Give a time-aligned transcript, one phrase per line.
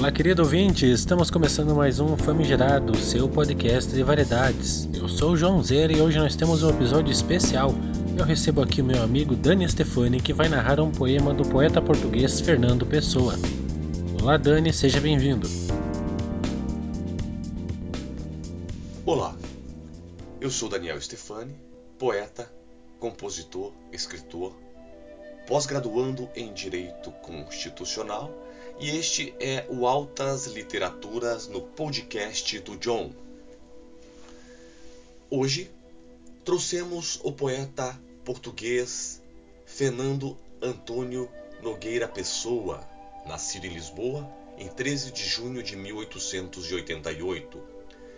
[0.00, 4.88] Olá, querido ouvinte, estamos começando mais um Famigerado, seu podcast de variedades.
[4.94, 7.74] Eu sou o João Zera e hoje nós temos um episódio especial.
[8.16, 11.82] Eu recebo aqui o meu amigo Dani Stefani, que vai narrar um poema do poeta
[11.82, 13.34] português Fernando Pessoa.
[14.22, 15.46] Olá, Dani, seja bem-vindo.
[19.04, 19.36] Olá,
[20.40, 21.54] eu sou Daniel Stefani,
[21.98, 22.50] poeta,
[22.98, 24.54] compositor, escritor,
[25.46, 28.48] pós-graduando em Direito Constitucional
[28.80, 33.12] e este é o Altas Literaturas no podcast do John.
[35.28, 35.70] Hoje
[36.46, 39.20] trouxemos o poeta português
[39.66, 41.28] Fernando Antônio
[41.62, 42.80] Nogueira Pessoa,
[43.26, 47.62] nascido em Lisboa em 13 de junho de 1888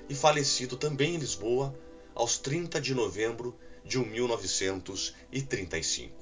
[0.09, 1.75] e falecido também em Lisboa
[2.15, 6.22] aos 30 de novembro de 1935.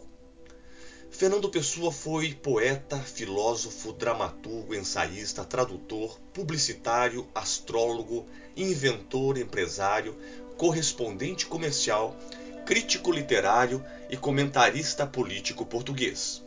[1.20, 10.16] Fernando Pessoa foi poeta, filósofo, dramaturgo, ensaísta, tradutor, publicitário, astrólogo, inventor, empresário,
[10.56, 12.16] correspondente comercial,
[12.64, 16.42] crítico literário e comentarista político português.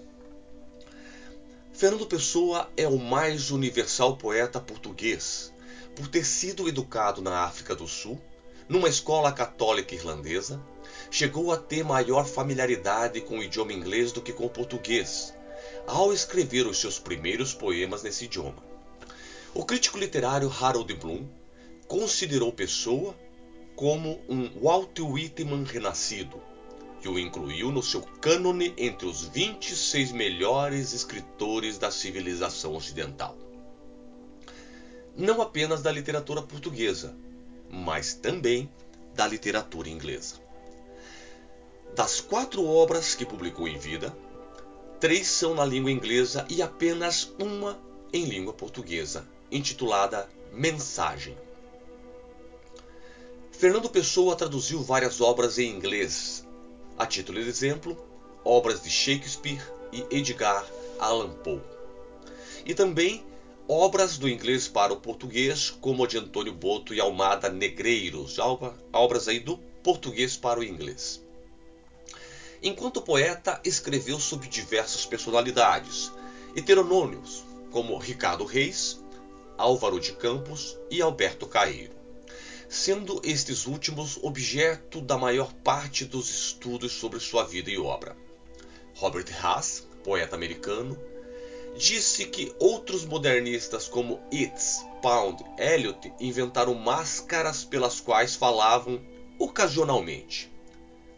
[1.71, 5.53] Fernando Pessoa é o mais universal poeta português,
[5.95, 8.19] por ter sido educado na África do Sul,
[8.67, 10.61] numa escola católica irlandesa,
[11.09, 15.33] chegou a ter maior familiaridade com o idioma inglês do que com o português,
[15.85, 18.63] ao escrever os seus primeiros poemas nesse idioma.
[19.53, 21.27] O crítico literário Harold Bloom
[21.87, 23.15] considerou Pessoa
[23.75, 26.41] como um Walt Whitman renascido
[27.03, 33.37] e o incluiu no seu cânone entre os 26 melhores escritores da civilização ocidental.
[35.15, 37.15] Não apenas da literatura portuguesa,
[37.73, 38.69] mas também
[39.15, 40.35] da literatura inglesa.
[41.95, 44.15] Das quatro obras que publicou em vida,
[44.99, 47.79] três são na língua inglesa e apenas uma
[48.13, 51.35] em língua portuguesa, intitulada Mensagem.
[53.51, 56.47] Fernando Pessoa traduziu várias obras em inglês,
[56.95, 57.97] a título de exemplo,
[58.45, 59.61] obras de Shakespeare
[59.91, 60.63] e Edgar
[60.99, 61.59] Allan Poe.
[62.65, 63.25] E também
[63.67, 68.37] obras do inglês para o português, como a de Antônio Boto e Almada Negreiros,
[68.91, 71.23] obras aí do português para o inglês.
[72.61, 76.11] Enquanto poeta, escreveu sob diversas personalidades,
[76.55, 79.03] heteronômios, como Ricardo Reis,
[79.57, 81.93] Álvaro de Campos e Alberto Caeiro,
[82.69, 88.15] sendo estes últimos objeto da maior parte dos estudos sobre sua vida e obra.
[88.95, 90.97] Robert Haas, poeta americano,
[91.77, 99.01] disse que outros modernistas como Yeats, Pound, Eliot inventaram máscaras pelas quais falavam
[99.39, 100.51] ocasionalmente.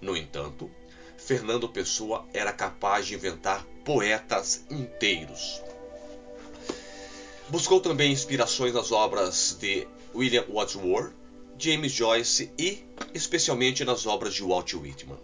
[0.02, 0.70] No entanto,
[1.18, 5.62] Fernando Pessoa era capaz de inventar poetas inteiros.
[7.50, 11.14] Buscou também inspirações nas obras de William Wordsworth,
[11.58, 12.84] James Joyce e,
[13.14, 15.20] especialmente, nas obras de Walt Whitman.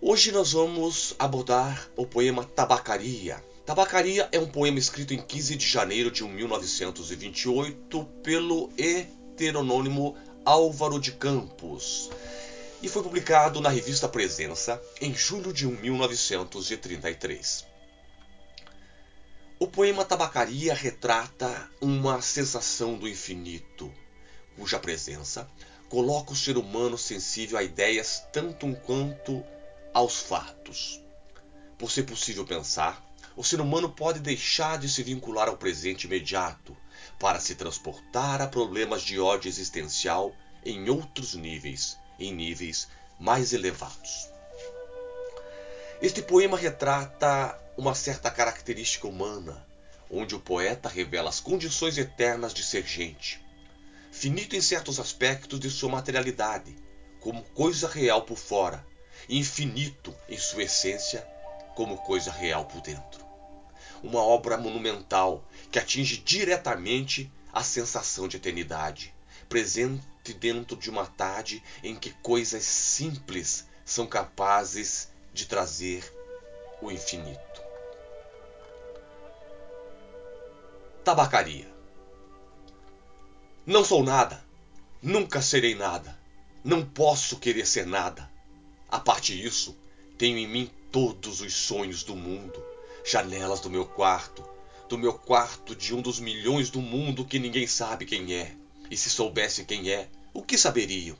[0.00, 3.44] Hoje nós vamos abordar o poema Tabacaria.
[3.70, 11.12] Tabacaria é um poema escrito em 15 de janeiro de 1928 pelo heteronônimo Álvaro de
[11.12, 12.10] Campos
[12.82, 17.64] e foi publicado na revista Presença em julho de 1933.
[19.60, 23.88] O poema Tabacaria retrata uma sensação do infinito,
[24.56, 25.48] cuja presença
[25.88, 29.44] coloca o ser humano sensível a ideias tanto quanto
[29.94, 31.00] aos fatos.
[31.78, 36.76] Por ser possível pensar, o ser humano pode deixar de se vincular ao presente imediato
[37.18, 44.28] para se transportar a problemas de ódio existencial em outros níveis, em níveis mais elevados.
[46.02, 49.66] Este poema retrata uma certa característica humana,
[50.10, 53.40] onde o poeta revela as condições eternas de ser gente,
[54.10, 56.74] finito em certos aspectos de sua materialidade,
[57.20, 58.84] como coisa real por fora,
[59.28, 61.26] e infinito em sua essência,
[61.80, 63.24] como coisa real por dentro.
[64.02, 65.42] Uma obra monumental
[65.72, 69.14] que atinge diretamente a sensação de eternidade,
[69.48, 76.04] presente dentro de uma tarde em que coisas simples são capazes de trazer
[76.82, 77.62] o infinito.
[81.02, 81.72] Tabacaria.
[83.64, 84.44] Não sou nada,
[85.00, 86.14] nunca serei nada,
[86.62, 88.30] não posso querer ser nada.
[88.86, 89.74] A parte disso,
[90.18, 92.62] tenho em mim todos os sonhos do mundo,
[93.04, 94.44] janelas do meu quarto,
[94.88, 98.54] do meu quarto de um dos milhões do mundo que ninguém sabe quem é.
[98.90, 101.16] E se soubesse quem é, o que saberiam?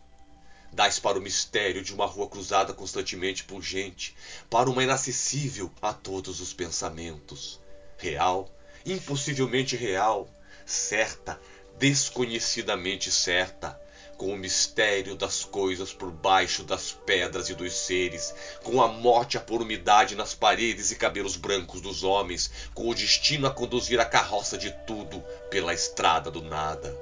[0.73, 4.15] Dás para o mistério de uma rua cruzada constantemente por gente,
[4.49, 7.61] para uma inacessível a todos os pensamentos,
[7.97, 8.51] real
[8.85, 10.29] impossivelmente real,
[10.65, 11.41] certa,
[11.79, 13.81] desconhecidamente certa,
[14.21, 19.39] com o mistério das coisas por baixo das pedras e dos seres, com a morte
[19.39, 23.99] a por umidade nas paredes e cabelos brancos dos homens, com o destino a conduzir
[23.99, 26.95] a carroça de tudo pela estrada do nada.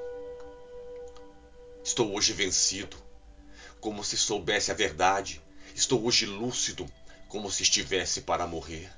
[1.83, 2.97] Estou hoje vencido,
[3.81, 5.43] como se soubesse a verdade.
[5.75, 6.89] Estou hoje lúcido,
[7.27, 8.93] como se estivesse para morrer.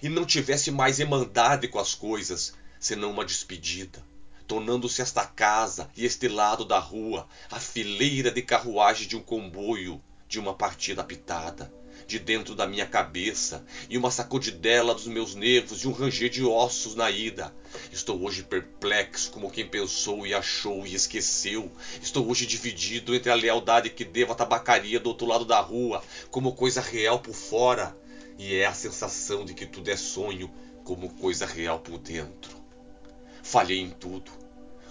[0.00, 4.13] E não tivesse mais emandade com as coisas, senão uma despedida
[4.46, 10.02] tornando-se esta casa e este lado da rua a fileira de carruagem de um comboio
[10.28, 11.72] de uma partida apitada,
[12.06, 16.42] de dentro da minha cabeça, e uma sacudidela dos meus nervos e um ranger de
[16.42, 17.54] ossos na ida.
[17.92, 21.70] Estou hoje perplexo como quem pensou e achou e esqueceu.
[22.02, 26.02] Estou hoje dividido entre a lealdade que devo à tabacaria do outro lado da rua,
[26.30, 27.96] como coisa real por fora,
[28.38, 30.50] e é a sensação de que tudo é sonho,
[30.82, 32.63] como coisa real por dentro.
[33.54, 34.32] Falhei em tudo.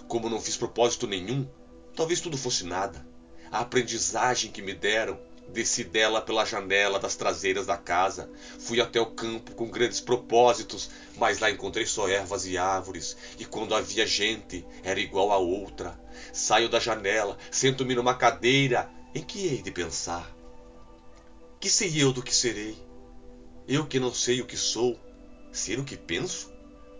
[0.08, 1.46] Como não fiz propósito nenhum,
[1.94, 3.06] talvez tudo fosse nada.
[3.52, 5.20] A aprendizagem que me deram,
[5.50, 10.88] desci dela pela janela das traseiras da casa, fui até o campo com grandes propósitos,
[11.18, 16.00] mas lá encontrei só ervas e árvores, e quando havia gente, era igual a outra.
[16.32, 20.34] Saio da janela, sento-me numa cadeira, em que hei de pensar?
[21.60, 22.78] Que sei eu do que serei?
[23.68, 24.98] Eu que não sei o que sou,
[25.52, 26.53] ser o que penso?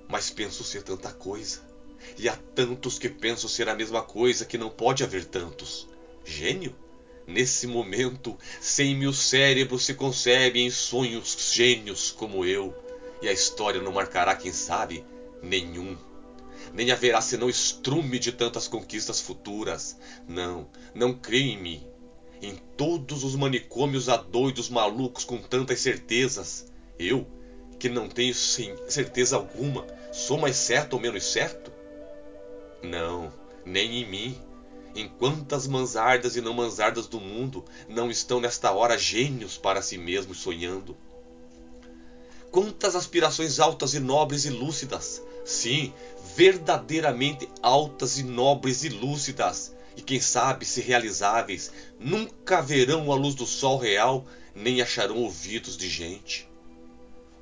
[0.09, 1.61] Mas penso ser tanta coisa.
[2.19, 5.89] E há tantos que pensam ser a mesma coisa que não pode haver tantos.
[6.25, 6.75] Gênio?
[7.27, 12.75] Nesse momento, cem mil cérebros se concebem em sonhos gênios como eu,
[13.23, 15.05] e a história não marcará, quem sabe,
[15.43, 15.97] nenhum.
[16.75, 19.97] Nem haverá senão estrume de tantas conquistas futuras.
[20.29, 21.87] Não, não creio em mim.
[22.43, 26.71] Em todos os manicômios há doidos malucos com tantas certezas.
[26.99, 27.27] Eu,
[27.85, 31.71] que não tenho certeza alguma, sou mais certo ou menos certo?
[32.83, 33.31] Não,
[33.63, 34.41] nem em mim.
[34.97, 39.99] Em quantas mansardas e não mansardas do mundo não estão nesta hora gênios para si
[39.99, 40.97] mesmos sonhando?
[42.51, 45.93] Quantas aspirações altas e nobres e lúcidas, sim,
[46.35, 51.71] verdadeiramente altas e nobres e lúcidas, e quem sabe se realizáveis,
[52.01, 56.54] nunca verão a luz do sol real, nem acharão ouvidos de gente.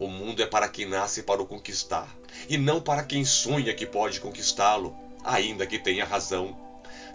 [0.02, 2.12] O mundo é para quem nasce para o conquistar,
[2.48, 6.58] e não para quem sonha que pode conquistá-lo, ainda que tenha razão.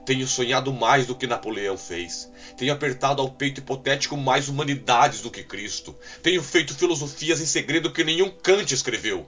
[0.06, 2.32] Tenho sonhado mais do que Napoleão fez.
[2.56, 5.94] Tenho apertado ao peito hipotético mais humanidades do que Cristo.
[6.24, 9.28] Tenho feito filosofias em segredo que nenhum Kant escreveu.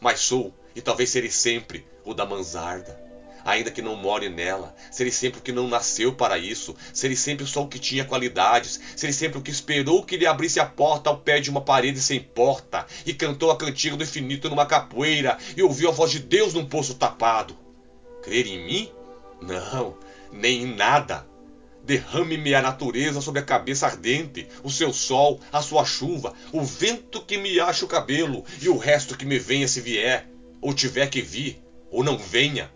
[0.00, 3.03] Mas sou, e talvez serei sempre, o da mansarda
[3.44, 4.74] ainda que não more nela.
[4.90, 6.74] Serei sempre o que não nasceu para isso.
[6.92, 8.80] Serei sempre só o que tinha qualidades.
[8.96, 12.00] Serei sempre o que esperou que lhe abrisse a porta ao pé de uma parede
[12.00, 12.86] sem porta.
[13.04, 15.36] E cantou a cantiga do infinito numa capoeira.
[15.56, 17.56] E ouviu a voz de Deus num poço tapado.
[18.22, 18.90] Crer em mim?
[19.42, 19.98] Não,
[20.32, 21.26] nem em nada.
[21.84, 27.20] Derrame-me a natureza sobre a cabeça ardente, o seu sol, a sua chuva, o vento
[27.20, 30.26] que me acha o cabelo e o resto que me venha se vier,
[30.62, 32.72] ou tiver que vir, ou não venha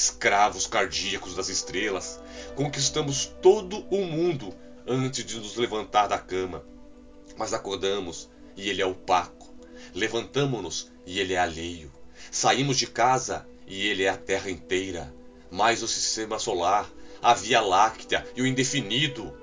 [0.00, 2.18] escravos cardíacos das estrelas,
[2.56, 4.54] conquistamos todo o mundo
[4.86, 6.64] antes de nos levantar da cama.
[7.36, 9.54] Mas acordamos e ele é opaco.
[9.94, 11.92] Levantamo-nos e ele é alheio.
[12.30, 15.14] Saímos de casa e ele é a terra inteira,
[15.50, 16.90] mais o sistema solar,
[17.20, 19.36] a Via Láctea e o indefinido.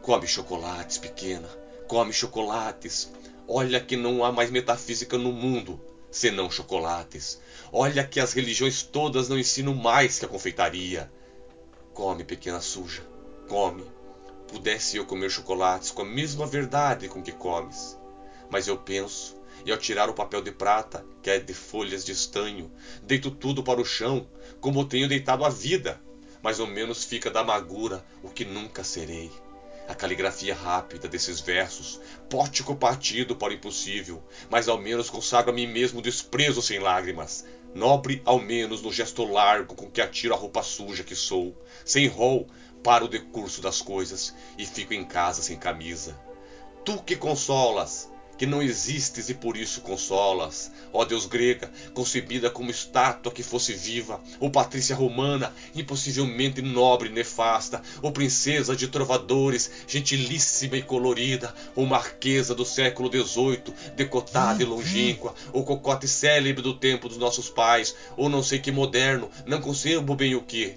[0.00, 1.48] Come chocolates, pequena,
[1.88, 3.12] come chocolates.
[3.48, 5.80] Olha que não há mais metafísica no mundo
[6.16, 7.38] senão chocolates.
[7.70, 11.12] Olha que as religiões todas não ensinam mais que a confeitaria.
[11.92, 13.02] Come, pequena suja,
[13.46, 13.84] come.
[14.48, 17.98] Pudesse eu comer chocolates com a mesma verdade com que comes.
[18.48, 22.12] Mas eu penso, e ao tirar o papel de prata, que é de folhas de
[22.12, 24.26] estanho, deito tudo para o chão,
[24.58, 26.00] como tenho deitado a vida.
[26.42, 29.30] Mais ou menos fica da amargura o que nunca serei
[29.88, 35.54] a caligrafia rápida desses versos, pótico partido para o impossível, mas ao menos consagro a
[35.54, 40.36] mim mesmo desprezo sem lágrimas, nobre ao menos no gesto largo com que atiro a
[40.36, 42.48] roupa suja que sou, sem rol
[42.82, 46.18] para o decurso das coisas, e fico em casa sem camisa.
[46.84, 50.70] Tu que consolas, que não existes e por isso consolas.
[50.92, 57.12] Ó Deus grega, concebida como estátua que fosse viva, ou patrícia romana, impossivelmente nobre e
[57.12, 64.66] nefasta, ou princesa de trovadores, gentilíssima e colorida, ou marquesa do século XVIII, decotada e
[64.66, 69.60] longínqua, ou cocote célebre do tempo dos nossos pais, ou não sei que moderno, não
[69.60, 70.74] concebo bem o que.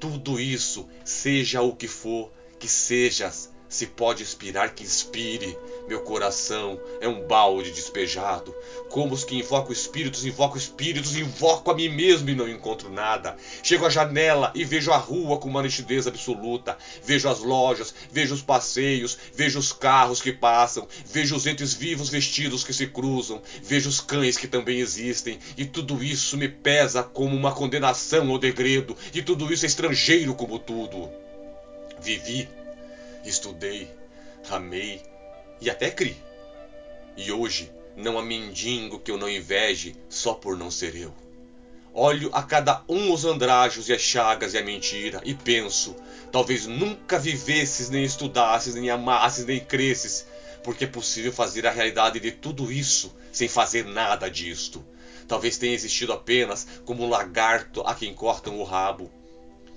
[0.00, 5.56] Tudo isso, seja o que for, que sejas, Se pode inspirar, que inspire.
[5.88, 8.54] Meu coração é um balde despejado.
[8.90, 13.34] Como os que invocam espíritos, invoco espíritos, invoco a mim mesmo e não encontro nada.
[13.62, 16.76] Chego à janela e vejo a rua com uma nitidez absoluta.
[17.02, 22.10] Vejo as lojas, vejo os passeios, vejo os carros que passam, vejo os entes vivos
[22.10, 27.02] vestidos que se cruzam, vejo os cães que também existem, e tudo isso me pesa
[27.02, 31.08] como uma condenação ao degredo, e tudo isso é estrangeiro como tudo.
[32.02, 32.46] Vivi
[33.24, 33.90] estudei,
[34.50, 35.02] amei
[35.60, 36.16] e até criei.
[37.16, 41.14] E hoje não há mendigo que eu não inveje só por não ser eu.
[41.94, 45.94] Olho a cada um os andrajos e as chagas e a mentira e penso,
[46.30, 50.26] talvez nunca vivesses, nem estudasses, nem amasses, nem cresces,
[50.64, 54.82] porque é possível fazer a realidade de tudo isso sem fazer nada disto.
[55.28, 59.10] Talvez tenha existido apenas como um lagarto a quem cortam o rabo,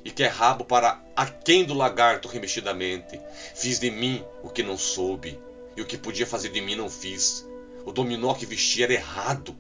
[0.06, 3.20] e que é rabo para aquém do lagarto remexidamente.
[3.56, 5.40] Fiz de mim o que não soube,
[5.76, 7.44] e o que podia fazer de mim não fiz.
[7.84, 9.58] O dominó que vesti era errado.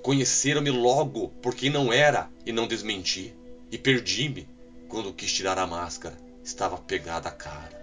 [0.00, 3.34] Conheceram-me logo por quem não era e não desmenti.
[3.70, 4.48] E perdi-me
[4.88, 6.16] quando quis tirar a máscara.
[6.42, 7.79] Estava pegada a cara.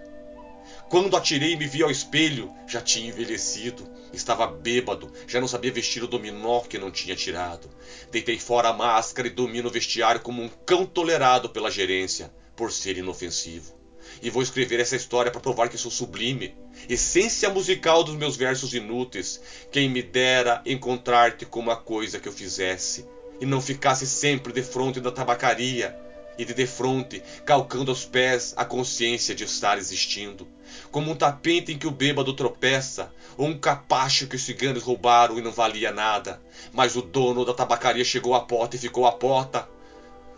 [0.88, 3.86] Quando atirei e me vi ao espelho, já tinha envelhecido.
[4.10, 7.68] Estava bêbado, já não sabia vestir o dominó que não tinha tirado.
[8.10, 12.72] Deitei fora a máscara e domino o vestiário como um cão tolerado pela gerência, por
[12.72, 13.76] ser inofensivo.
[14.22, 16.56] E vou escrever essa história para provar que sou sublime,
[16.88, 19.42] essência musical dos meus versos inúteis.
[19.70, 23.06] Quem me dera encontrar-te com uma coisa que eu fizesse,
[23.38, 26.07] e não ficasse sempre de fronte da tabacaria
[26.38, 30.46] e de defronte, calcando aos pés a consciência de estar existindo,
[30.90, 35.38] como um tapete em que o bêbado tropeça, ou um capacho que os ciganos roubaram
[35.38, 36.40] e não valia nada.
[36.72, 39.68] Mas o dono da tabacaria chegou à porta e ficou à porta.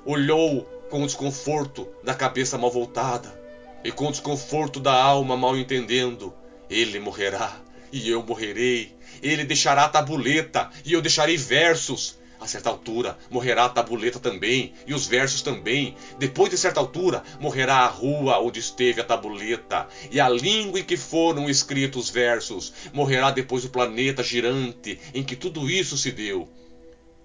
[0.04, 3.40] Olhou com o desconforto da cabeça mal voltada
[3.84, 6.32] e com o desconforto da alma mal entendendo.
[6.68, 7.56] Ele morrerá
[7.92, 8.94] e eu morrerei.
[9.22, 12.18] Ele deixará a tabuleta e eu deixarei versos.
[12.40, 15.94] A certa altura morrerá a tabuleta também, e os versos também.
[16.18, 20.84] Depois de certa altura morrerá a rua onde esteve a tabuleta, e a língua em
[20.84, 22.72] que foram escritos os versos.
[22.94, 26.48] Morrerá depois o planeta girante em que tudo isso se deu.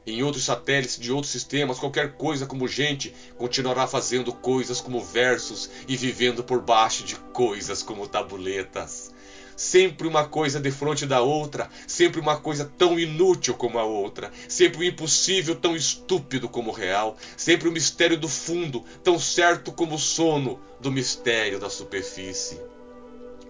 [0.05, 5.69] Em outros satélites de outros sistemas, qualquer coisa como gente continuará fazendo coisas como versos
[5.87, 9.14] e vivendo por baixo de coisas como tabuletas
[9.55, 14.31] sempre uma coisa de frente da outra, sempre uma coisa tão inútil como a outra,
[14.47, 19.71] sempre o impossível tão estúpido como o real, sempre o mistério do fundo tão certo
[19.71, 22.59] como o sono do mistério da superfície.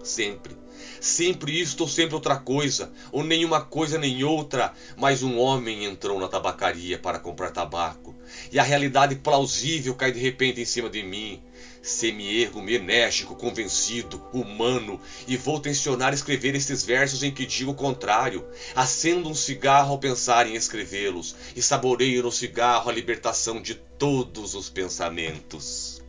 [0.02, 0.56] Sempre,
[1.00, 6.18] sempre isto ou sempre outra coisa, ou nenhuma coisa nem outra, mas um homem entrou
[6.18, 8.14] na tabacaria para comprar tabaco,
[8.50, 11.42] e a realidade plausível cai de repente em cima de mim,
[11.86, 18.44] Semi-ergo-me enérgico, convencido, humano, e vou tensionar escrever estes versos em que digo o contrário.
[18.74, 24.56] Acendo um cigarro ao pensar em escrevê-los, e saboreio no cigarro a libertação de todos
[24.56, 26.02] os pensamentos.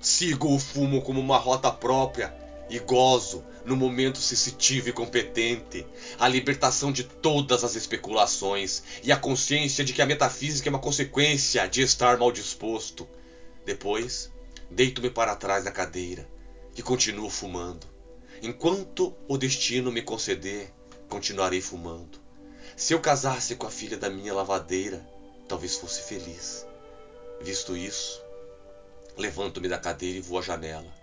[0.00, 2.32] Sigo o fumo como uma rota própria,
[2.70, 5.84] e gozo, no momento sensitivo e competente,
[6.18, 10.78] a libertação de todas as especulações e a consciência de que a metafísica é uma
[10.78, 13.06] consequência de estar mal disposto.
[13.66, 14.30] Depois,
[14.70, 16.24] Deito-me para trás da cadeira
[16.76, 17.88] e continuo fumando.
[18.40, 20.72] Enquanto o destino me conceder,
[21.08, 22.20] continuarei fumando.
[22.76, 25.04] Se eu casasse com a filha da minha lavadeira,
[25.48, 26.64] talvez fosse feliz.
[27.40, 28.22] Visto isso,
[29.16, 30.99] levanto-me da cadeira e vou à janela.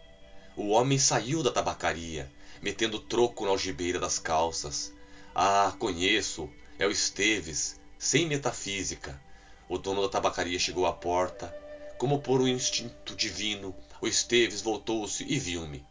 [0.58, 2.30] O homem saiu da tabacaria,
[2.62, 4.92] metendo troco na algibeira das calças.
[5.34, 6.50] Ah, conheço,
[6.80, 9.22] é o Esteves, sem metafísica.
[9.70, 11.56] O dono da tabacaria chegou à porta
[11.98, 15.86] como por um instinto divino, o Esteves voltou-se e viu-me.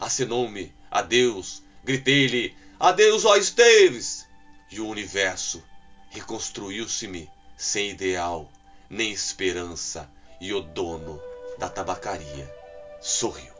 [0.00, 4.26] Acenou-me, adeus, gritei-lhe, adeus, ó Esteves!
[4.70, 5.62] E o universo
[6.10, 8.50] reconstruiu-se-me sem ideal,
[8.90, 10.10] nem esperança,
[10.40, 11.20] e o dono
[11.58, 12.52] da tabacaria
[13.00, 13.51] sorriu.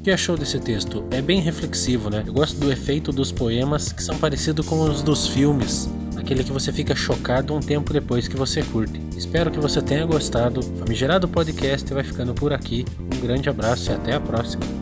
[0.00, 1.04] O que achou desse texto?
[1.10, 2.24] É bem reflexivo, né?
[2.26, 5.88] Eu gosto do efeito dos poemas que são parecidos com os dos filmes
[6.30, 9.00] aquele que você fica chocado um tempo depois que você curte.
[9.16, 10.62] Espero que você tenha gostado.
[10.62, 12.84] Famigerado Podcast vai ficando por aqui.
[13.00, 14.79] Um grande abraço e até a próxima.